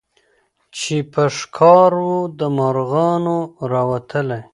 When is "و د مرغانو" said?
2.11-3.37